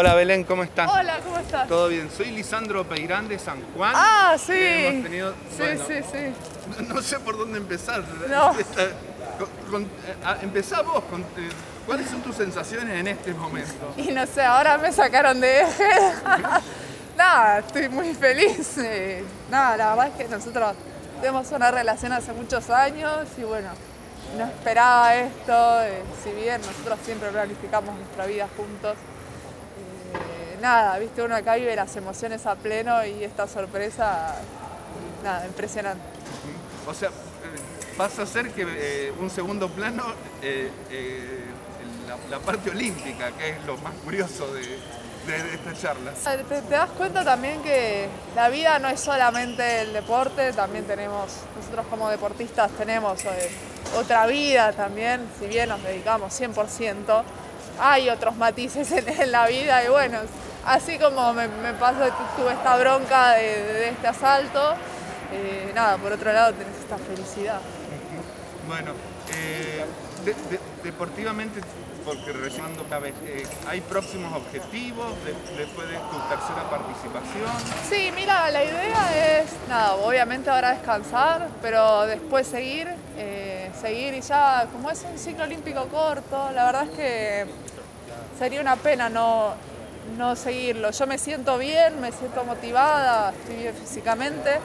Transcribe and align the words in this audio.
Hola 0.00 0.14
Belén, 0.14 0.44
¿cómo 0.44 0.62
estás? 0.62 0.88
Hola, 0.92 1.18
¿cómo 1.24 1.38
estás? 1.38 1.66
¿Todo 1.66 1.88
bien? 1.88 2.08
Soy 2.16 2.30
Lisandro 2.30 2.84
Peirán 2.84 3.26
de 3.26 3.36
San 3.36 3.60
Juan. 3.74 3.92
Ah, 3.96 4.36
sí. 4.38 4.52
Hemos 4.56 5.02
tenido, 5.02 5.32
Sí, 5.50 5.56
bueno, 5.58 5.84
sí, 5.88 5.94
sí. 6.12 6.84
No 6.86 7.02
sé 7.02 7.18
por 7.18 7.36
dónde 7.36 7.58
empezar. 7.58 8.04
No. 8.28 8.52
Eh, 9.38 10.14
ah, 10.24 10.36
empezá 10.42 10.82
vos. 10.82 11.02
con, 11.10 11.20
eh, 11.22 11.48
¿Cuáles 11.86 12.08
son 12.08 12.20
tus 12.22 12.34
sensaciones 12.36 12.92
en 12.98 13.08
este 13.08 13.32
momento? 13.34 13.92
Y 13.96 14.10
no 14.12 14.24
sé, 14.26 14.42
ahora 14.42 14.78
me 14.78 14.92
sacaron 14.92 15.40
de 15.40 15.62
eje. 15.62 15.88
Nada, 17.16 17.58
estoy 17.58 17.88
muy 17.88 18.14
feliz. 18.14 18.78
eh, 18.78 19.24
Nada, 19.50 19.76
la 19.76 19.90
verdad 19.90 20.06
es 20.08 20.14
que 20.26 20.28
nosotros 20.28 20.74
tenemos 21.20 21.50
una 21.50 21.70
relación 21.72 22.12
hace 22.12 22.32
muchos 22.32 22.70
años 22.70 23.26
y 23.36 23.42
bueno, 23.42 23.68
no 24.36 24.44
esperaba 24.44 25.14
esto. 25.16 25.82
eh, 25.82 26.02
Si 26.24 26.30
bien 26.30 26.60
nosotros 26.60 26.98
siempre 27.04 27.30
planificamos 27.30 27.94
nuestra 27.96 28.26
vida 28.26 28.46
juntos. 28.56 28.94
Nada, 30.60 30.98
viste, 30.98 31.22
uno 31.22 31.36
acá 31.36 31.54
vive 31.54 31.74
las 31.76 31.94
emociones 31.96 32.44
a 32.46 32.54
pleno 32.56 33.04
y 33.04 33.22
esta 33.24 33.46
sorpresa, 33.46 34.34
nada, 35.22 35.46
impresionante. 35.46 36.02
O 36.86 36.94
sea, 36.94 37.10
pasa 37.96 38.22
a 38.22 38.26
ser 38.26 38.50
que 38.50 38.64
eh, 38.66 39.12
un 39.20 39.30
segundo 39.30 39.68
plano, 39.68 40.04
eh, 40.42 40.70
eh, 40.90 41.44
la, 42.08 42.38
la 42.38 42.42
parte 42.44 42.70
olímpica, 42.70 43.30
que 43.32 43.50
es 43.50 43.64
lo 43.66 43.76
más 43.78 43.92
curioso 44.04 44.52
de, 44.52 44.62
de- 44.62 45.42
de 45.42 45.54
esta 45.54 45.74
charla. 45.74 46.12
Te, 46.48 46.62
te 46.62 46.70
das 46.74 46.90
cuenta 46.90 47.24
también 47.24 47.62
que 47.62 48.08
la 48.34 48.48
vida 48.48 48.78
no 48.78 48.88
es 48.88 48.98
solamente 48.98 49.82
el 49.82 49.92
deporte, 49.92 50.52
también 50.54 50.84
tenemos, 50.86 51.30
nosotros 51.56 51.86
como 51.90 52.08
deportistas 52.08 52.70
tenemos 52.72 53.20
otra 53.96 54.26
vida 54.26 54.72
también, 54.72 55.20
si 55.38 55.46
bien 55.46 55.68
nos 55.68 55.82
dedicamos 55.82 56.32
100%, 56.40 57.22
hay 57.80 58.08
otros 58.10 58.36
matices 58.36 58.90
en, 58.92 59.08
en 59.08 59.30
la 59.32 59.46
vida 59.46 59.84
y 59.84 59.88
bueno, 59.88 60.18
así 60.68 60.98
como 60.98 61.32
me, 61.32 61.48
me 61.48 61.72
pasó, 61.74 62.00
tu- 62.04 62.42
tuve 62.42 62.52
esta 62.52 62.76
bronca 62.76 63.32
de, 63.32 63.42
de 63.62 63.88
este 63.90 64.06
asalto, 64.06 64.74
eh, 65.32 65.72
nada, 65.74 65.96
por 65.96 66.12
otro 66.12 66.32
lado 66.32 66.52
tenés 66.54 66.76
esta 66.78 66.96
felicidad. 66.98 67.60
Bueno, 68.66 68.92
eh, 69.34 69.84
de- 70.24 70.34
de- 70.34 70.60
deportivamente, 70.84 71.60
porque 72.04 72.32
recién 72.32 72.64
una 72.86 72.98
vez, 72.98 73.14
eh, 73.24 73.46
¿hay 73.66 73.80
próximos 73.80 74.32
objetivos 74.34 75.12
de- 75.24 75.56
después 75.56 75.88
de 75.88 75.96
tu 75.96 76.18
tercera 76.28 76.62
participación? 76.70 77.50
Sí, 77.88 78.12
mira, 78.14 78.50
la 78.50 78.64
idea 78.64 79.40
es, 79.40 79.50
nada, 79.68 79.94
obviamente 79.96 80.48
ahora 80.50 80.72
descansar, 80.72 81.48
pero 81.62 82.06
después 82.06 82.46
seguir, 82.46 82.88
seguir 83.80 84.14
y 84.14 84.20
ya, 84.22 84.66
como 84.72 84.90
es 84.90 85.04
un 85.10 85.16
ciclo 85.18 85.44
olímpico 85.44 85.84
corto, 85.88 86.50
la 86.54 86.64
verdad 86.66 86.84
es 86.84 86.90
que 86.90 87.46
sería 88.38 88.60
una 88.60 88.76
pena 88.76 89.08
no, 89.08 89.52
no 90.16 90.36
seguirlo. 90.36 90.90
Yo 90.90 91.06
me 91.06 91.18
siento 91.18 91.58
bien, 91.58 92.00
me 92.00 92.12
siento 92.12 92.44
motivada, 92.44 93.30
estoy 93.30 93.56
bien 93.56 93.74
físicamente. 93.74 94.58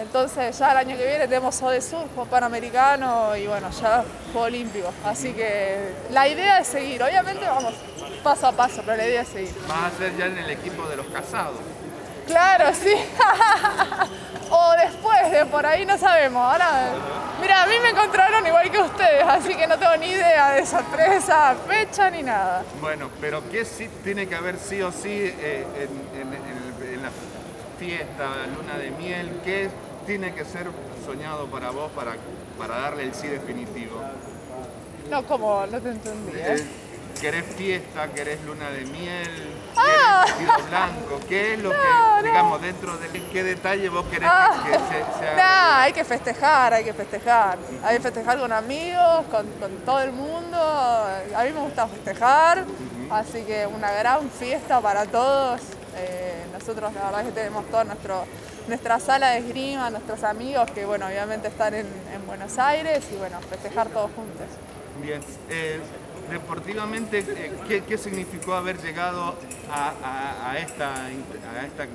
Entonces 0.00 0.58
ya 0.58 0.72
el 0.72 0.78
año 0.78 0.96
que 0.96 1.06
viene 1.06 1.28
tenemos 1.28 1.60
de 1.60 1.80
Sur, 1.80 2.08
Juego 2.14 2.28
Panamericano 2.28 3.36
y 3.36 3.46
bueno, 3.46 3.70
ya 3.70 4.04
Juego 4.32 4.46
Olímpico. 4.46 4.92
Así 5.04 5.32
que 5.32 5.92
la 6.10 6.26
idea 6.26 6.58
es 6.58 6.66
seguir. 6.66 7.02
Obviamente 7.02 7.44
vamos 7.46 7.74
paso 8.22 8.48
a 8.48 8.52
paso, 8.52 8.82
pero 8.84 8.96
la 8.96 9.06
idea 9.06 9.22
es 9.22 9.28
seguir. 9.28 9.54
Vas 9.68 9.92
a 9.92 9.98
ser 9.98 10.16
ya 10.16 10.26
en 10.26 10.38
el 10.38 10.50
equipo 10.50 10.86
de 10.88 10.96
los 10.96 11.06
casados. 11.06 11.58
Claro, 12.26 12.72
sí. 12.74 12.94
o 14.50 14.72
después 14.82 15.30
de 15.30 15.46
por 15.46 15.64
ahí 15.66 15.84
no 15.86 15.96
sabemos. 15.98 16.42
Ahora, 16.42 16.90
mira, 17.40 17.62
a 17.62 17.66
mí 17.66 17.74
me 17.82 17.90
encontraron 17.90 18.46
igual 18.46 18.70
que 18.70 18.78
ustedes, 18.78 19.24
así 19.26 19.54
que 19.54 19.66
no 19.66 19.78
tengo 19.78 19.96
ni 19.96 20.06
idea 20.06 20.52
de 20.52 20.64
sorpresa, 20.66 21.54
fecha 21.68 22.10
ni 22.10 22.22
nada. 22.22 22.62
Bueno, 22.80 23.10
pero 23.20 23.42
¿qué 23.50 23.64
sí 23.64 23.88
tiene 24.02 24.26
que 24.28 24.34
haber 24.34 24.56
sí 24.58 24.80
o 24.82 24.90
sí 24.92 25.08
eh, 25.10 25.66
en, 26.14 26.20
en- 26.20 26.94
en 26.94 27.02
la 27.02 27.10
fiesta, 27.78 28.24
luna 28.56 28.78
de 28.78 28.90
miel? 28.92 29.40
¿Qué 29.44 29.68
tiene 30.06 30.34
que 30.34 30.44
ser 30.44 30.68
soñado 31.04 31.46
para 31.46 31.70
vos 31.70 31.90
para, 31.92 32.12
para 32.58 32.78
darle 32.80 33.04
el 33.04 33.14
sí 33.14 33.26
definitivo? 33.26 34.00
No, 35.10 35.22
como, 35.26 35.66
no 35.66 35.80
te 35.80 35.90
entendí. 35.90 36.32
¿eh? 36.36 36.64
¿Querés 37.20 37.44
fiesta? 37.56 38.08
¿Querés 38.12 38.42
luna 38.44 38.70
de 38.70 38.84
miel? 38.86 39.54
Ah. 39.76 40.24
¿Querés 40.26 40.38
vestido 40.46 40.68
blanco? 40.68 41.20
¿Qué 41.28 41.54
es 41.54 41.58
lo 41.62 41.70
No, 41.72 41.74
que, 41.80 41.88
no. 41.88 42.22
digamos, 42.22 42.60
dentro 42.62 42.96
de 42.98 43.08
qué 43.08 43.42
detalle 43.44 43.88
vos 43.88 44.04
querés 44.06 44.28
Ah. 44.30 44.62
que, 44.64 44.70
que 44.72 44.78
se, 44.78 45.18
se 45.18 45.28
haga? 45.28 45.36
Nah, 45.36 45.80
hay 45.82 45.92
que 45.92 46.04
festejar, 46.04 46.74
hay 46.74 46.84
que 46.84 46.92
festejar. 46.92 47.58
Hay 47.82 47.96
que 47.96 48.02
festejar 48.02 48.38
con 48.38 48.52
amigos, 48.52 49.24
con, 49.30 49.46
con 49.58 49.76
todo 49.86 50.00
el 50.00 50.12
mundo. 50.12 50.58
A 50.58 51.44
mí 51.44 51.52
me 51.52 51.60
gusta 51.60 51.86
festejar, 51.88 52.64
así 53.10 53.42
que 53.42 53.66
una 53.66 53.90
gran 53.92 54.28
fiesta 54.30 54.80
para 54.80 55.06
todos. 55.06 55.60
Eh, 55.96 56.44
nosotros 56.52 56.92
la 56.92 57.04
verdad 57.04 57.20
es 57.20 57.26
que 57.28 57.32
tenemos 57.32 57.64
toda 57.70 57.84
nuestra 58.66 59.00
sala 59.00 59.30
de 59.30 59.38
esgrima, 59.38 59.88
nuestros 59.90 60.22
amigos 60.24 60.70
que 60.72 60.84
bueno, 60.84 61.06
obviamente 61.06 61.48
están 61.48 61.72
en, 61.74 61.86
en 62.12 62.26
Buenos 62.26 62.58
Aires 62.58 63.04
y 63.12 63.16
bueno, 63.16 63.38
festejar 63.48 63.88
todos 63.88 64.10
juntos. 64.14 64.46
Bien. 65.00 65.20
Eh, 65.50 65.80
deportivamente, 66.30 67.18
eh, 67.20 67.52
¿qué, 67.68 67.82
qué 67.82 67.98
significó 67.98 68.54
haber 68.54 68.78
llegado 68.80 69.34
a, 69.70 69.92
a- 70.02 70.50
a 70.50 70.58
esta, 70.58 70.94
a 71.06 71.64
esta 71.66 71.84
eh, 71.84 71.88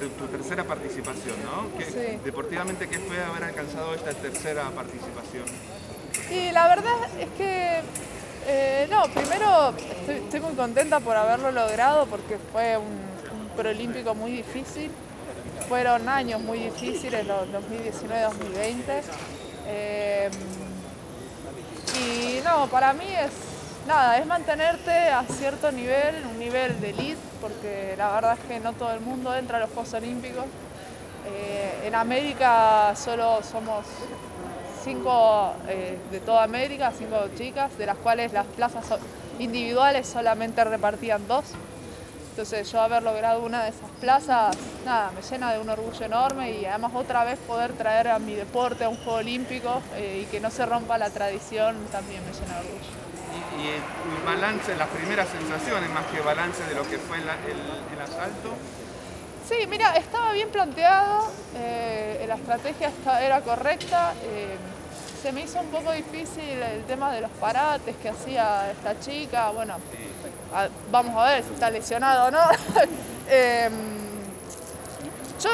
tu, 0.00 0.08
tu 0.10 0.26
tercera 0.26 0.64
participación? 0.64 1.36
¿no? 1.44 1.78
¿Qué- 1.78 1.84
Sí. 1.86 2.18
Deportivamente, 2.24 2.88
¿qué 2.88 2.98
fue 2.98 3.22
haber 3.22 3.44
alcanzado 3.44 3.94
esta 3.94 4.12
tercera 4.12 4.70
participación? 4.70 5.44
Y 6.30 6.50
la 6.52 6.68
verdad 6.68 6.94
es 7.18 7.28
que, 7.36 7.80
eh, 8.46 8.86
no, 8.90 9.02
primero 9.12 9.74
estoy, 10.00 10.14
estoy 10.16 10.40
muy 10.40 10.54
contenta 10.54 11.00
por 11.00 11.16
haberlo 11.16 11.50
logrado 11.52 12.06
porque 12.06 12.38
fue 12.52 12.76
un, 12.78 12.84
un 12.86 13.48
preolímpico 13.56 14.14
muy 14.14 14.32
difícil. 14.32 14.90
Fueron 15.68 16.08
años 16.08 16.40
muy 16.40 16.58
difíciles, 16.58 17.26
los 17.26 17.46
2019-2020. 17.48 19.02
Eh, 19.68 20.30
y 21.98 22.40
no, 22.44 22.66
para 22.68 22.92
mí 22.92 23.04
es 23.06 23.30
nada, 23.86 24.18
es 24.18 24.26
mantenerte 24.26 24.90
a 25.10 25.24
cierto 25.24 25.70
nivel, 25.72 26.26
un 26.26 26.38
nivel 26.38 26.80
de 26.80 26.90
elite, 26.90 27.20
porque 27.40 27.94
la 27.96 28.12
verdad 28.12 28.38
es 28.40 28.48
que 28.48 28.60
no 28.60 28.72
todo 28.72 28.92
el 28.92 29.00
mundo 29.00 29.34
entra 29.34 29.58
a 29.58 29.60
los 29.60 29.70
Juegos 29.70 29.94
Olímpicos. 29.94 30.44
Eh, 31.26 31.84
en 31.86 31.94
América 31.94 32.94
solo 32.96 33.42
somos 33.42 33.86
cinco 34.82 35.54
eh, 35.68 35.96
de 36.10 36.20
toda 36.20 36.42
América, 36.42 36.92
cinco 36.96 37.16
chicas, 37.36 37.76
de 37.78 37.86
las 37.86 37.96
cuales 37.96 38.32
las 38.32 38.46
plazas 38.46 38.84
individuales 39.38 40.06
solamente 40.06 40.62
repartían 40.64 41.26
dos. 41.28 41.44
Entonces 42.32 42.72
yo 42.72 42.80
haber 42.80 43.02
logrado 43.02 43.42
una 43.42 43.62
de 43.64 43.68
esas 43.68 43.90
plazas, 44.00 44.56
nada, 44.86 45.10
me 45.14 45.20
llena 45.20 45.52
de 45.52 45.58
un 45.58 45.68
orgullo 45.68 46.06
enorme 46.06 46.50
y 46.52 46.64
además 46.64 46.92
otra 46.94 47.24
vez 47.24 47.38
poder 47.40 47.72
traer 47.74 48.08
a 48.08 48.18
mi 48.18 48.34
deporte 48.34 48.84
a 48.84 48.88
un 48.88 48.96
Juego 48.96 49.18
Olímpico 49.18 49.82
eh, 49.96 50.22
y 50.22 50.30
que 50.30 50.40
no 50.40 50.50
se 50.50 50.64
rompa 50.64 50.96
la 50.96 51.10
tradición 51.10 51.76
también 51.92 52.22
me 52.24 52.32
llena 52.32 52.54
de 52.54 52.60
orgullo. 52.60 53.02
Y, 53.58 53.62
y 53.62 53.68
el 53.68 54.24
balance, 54.24 54.74
las 54.76 54.88
primeras 54.88 55.28
sensaciones, 55.28 55.90
más 55.90 56.06
que 56.06 56.20
balance 56.22 56.64
de 56.64 56.74
lo 56.74 56.82
que 56.88 56.96
fue 56.96 57.18
la- 57.18 57.34
el, 57.34 57.94
el 57.96 58.00
asalto. 58.02 58.54
Sí, 59.46 59.66
mira, 59.68 59.94
estaba 59.96 60.32
bien 60.32 60.48
planteado, 60.48 61.30
eh, 61.56 62.24
la 62.26 62.36
estrategia 62.36 62.88
esta- 62.88 63.22
era 63.22 63.42
correcta. 63.42 64.14
eh, 64.24 64.56
se 65.22 65.30
me 65.30 65.42
hizo 65.42 65.60
un 65.60 65.68
poco 65.68 65.92
difícil 65.92 66.60
el 66.60 66.82
tema 66.84 67.12
de 67.12 67.20
los 67.20 67.30
parates 67.32 67.94
que 68.02 68.08
hacía 68.08 68.72
esta 68.72 68.98
chica. 68.98 69.50
Bueno, 69.50 69.74
vamos 70.90 71.16
a 71.16 71.26
ver 71.26 71.44
si 71.44 71.54
está 71.54 71.70
lesionado 71.70 72.26
o 72.26 72.30
no. 72.30 72.40
Em, 73.30 73.72
yo, 75.40 75.50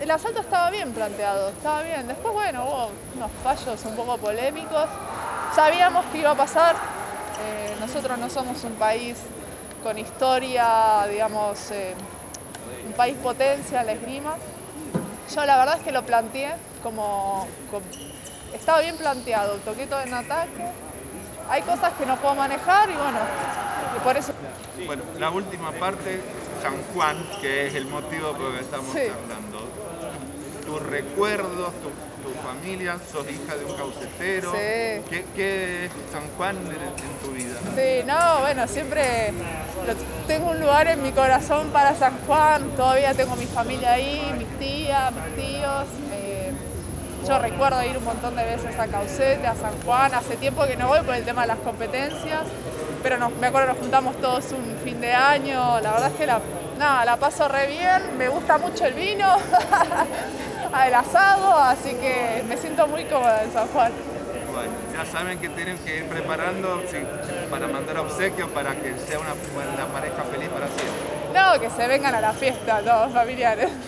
el 0.00 0.10
asalto 0.10 0.40
estaba 0.40 0.70
bien 0.70 0.92
planteado, 0.92 1.48
estaba 1.48 1.82
bien. 1.82 2.06
Después, 2.06 2.34
bueno, 2.34 2.64
hubo 2.64 2.90
unos 3.16 3.30
fallos 3.42 3.82
un 3.86 3.96
poco 3.96 4.18
polémicos. 4.18 4.86
Sabíamos 5.56 6.04
que 6.06 6.18
iba 6.18 6.32
a 6.32 6.34
pasar. 6.36 6.76
eh, 7.42 7.74
nosotros 7.80 8.18
no 8.18 8.28
somos 8.28 8.62
un 8.64 8.74
país 8.74 9.16
con 9.82 9.98
historia, 9.98 11.06
digamos, 11.10 11.70
eh, 11.70 11.94
un 12.86 12.92
país 12.92 13.16
potencia 13.22 13.80
en 13.80 13.86
la 13.86 13.92
esgrima. 13.92 14.36
Yo 15.34 15.44
la 15.46 15.56
verdad 15.56 15.76
es 15.78 15.82
que 15.82 15.92
lo 15.92 16.04
planteé 16.04 16.54
como, 16.82 17.46
como- 17.70 17.86
estaba 18.52 18.80
bien 18.80 18.96
planteado, 18.96 19.56
toqué 19.58 19.86
todo 19.86 20.00
en 20.02 20.14
ataque. 20.14 20.64
Hay 21.48 21.62
cosas 21.62 21.92
que 21.94 22.06
no 22.06 22.16
puedo 22.16 22.34
manejar 22.34 22.88
y 22.90 22.94
bueno, 22.94 23.18
y 23.96 24.00
por 24.00 24.16
eso 24.16 24.32
Bueno, 24.86 25.02
la 25.18 25.30
última 25.30 25.72
parte, 25.72 26.20
San 26.62 26.74
Juan, 26.94 27.16
que 27.40 27.66
es 27.66 27.74
el 27.74 27.86
motivo 27.86 28.32
por 28.32 28.50
el 28.52 28.58
que 28.58 28.60
estamos 28.64 28.92
Sí. 28.92 29.00
hablando. 29.00 29.68
Tus 30.66 30.82
recuerdos, 30.82 31.72
tu, 31.82 31.90
tu 32.22 32.34
familia, 32.46 32.96
sos 33.12 33.26
hija 33.30 33.54
de 33.56 33.64
un 33.66 33.74
caucetero. 33.76 34.52
Sí. 34.52 35.02
¿Qué, 35.10 35.24
qué 35.36 35.84
es 35.86 35.90
San 36.12 36.22
Juan 36.36 36.56
en, 36.56 36.72
en 36.72 37.18
tu 37.22 37.30
vida? 37.32 37.58
Sí, 37.76 38.02
no, 38.06 38.40
bueno, 38.40 38.66
siempre 38.66 39.32
lo- 39.86 40.26
tengo 40.26 40.50
un 40.50 40.60
lugar 40.60 40.88
en 40.88 41.02
mi 41.02 41.12
corazón 41.12 41.68
para 41.68 41.94
San 41.94 42.16
Juan, 42.26 42.70
todavía 42.76 43.12
tengo 43.14 43.36
mi 43.36 43.46
familia 43.46 43.92
ahí, 43.92 44.34
mis 44.38 44.48
tías, 44.58 45.12
mis 45.12 45.44
tíos. 45.44 45.84
eh, 46.12 46.52
yo 47.26 47.38
recuerdo 47.38 47.82
ir 47.84 47.96
un 47.96 48.04
montón 48.04 48.36
de 48.36 48.44
veces 48.44 48.78
a 48.78 48.86
Caucete, 48.86 49.46
a 49.46 49.54
San 49.54 49.72
Juan, 49.84 50.12
hace 50.14 50.36
tiempo 50.36 50.64
que 50.66 50.76
no 50.76 50.88
voy 50.88 51.00
por 51.00 51.14
el 51.14 51.24
tema 51.24 51.42
de 51.42 51.48
las 51.48 51.58
competencias. 51.58 52.42
pero 53.02 53.18
me 53.40 53.46
acuerdo 53.48 53.68
nos 53.68 53.78
juntamos 53.78 54.16
todos 54.20 54.44
un 54.52 54.76
fin 54.84 54.98
de 55.00 55.12
año, 55.12 55.80
la 55.80 55.92
verdad 55.92 56.10
es 56.10 56.16
que 56.16 56.26
la, 56.26 56.40
nada, 56.78 57.04
la 57.04 57.16
paso 57.18 57.48
re 57.48 57.66
bien, 57.66 58.16
me 58.18 58.28
gusta 58.28 58.56
mucho 58.58 58.84
el 58.86 58.92
vino, 58.94 59.26
el 60.82 60.94
asado, 60.94 61.54
así 61.58 61.94
que 61.94 62.44
me 62.48 62.56
siento 62.56 62.86
muy 62.86 63.04
cómoda 63.04 63.42
en 63.44 63.52
San 63.52 63.68
Juan. 63.68 63.92
Bueno, 64.52 64.72
ya 64.92 65.04
saben 65.10 65.38
que 65.38 65.48
tienen 65.48 65.78
que 65.78 65.98
ir 65.98 66.04
preparando 66.06 66.82
sí, 66.90 66.98
para 67.50 67.66
mandar 67.68 67.98
obsequios 67.98 68.50
para 68.50 68.74
que 68.74 68.94
sea 68.98 69.18
una, 69.18 69.32
una 69.32 69.86
pareja 69.86 70.22
feliz 70.30 70.48
para 70.48 70.66
siempre. 70.66 71.14
No, 71.34 71.60
que 71.60 71.70
se 71.70 71.88
vengan 71.88 72.14
a 72.14 72.20
la 72.20 72.32
fiesta 72.32 72.80
todos 72.80 73.12
familiares. 73.12 73.70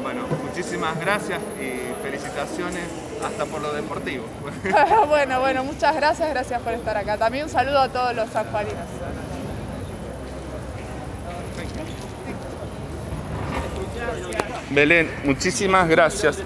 Bueno, 0.00 0.22
muchísimas 0.42 0.98
gracias 0.98 1.38
y 1.60 2.02
felicitaciones 2.02 2.84
hasta 3.22 3.44
por 3.44 3.60
lo 3.60 3.72
deportivo. 3.74 4.24
bueno, 5.08 5.40
bueno, 5.40 5.64
muchas 5.64 5.94
gracias, 5.96 6.30
gracias 6.30 6.62
por 6.62 6.72
estar 6.72 6.96
acá. 6.96 7.18
También 7.18 7.44
un 7.44 7.50
saludo 7.50 7.80
a 7.80 7.88
todos 7.88 8.14
los 8.14 8.30
sanjuaninos. 8.30 8.86
Belén, 14.70 15.10
muchísimas 15.24 15.88
gracias. 15.88 16.38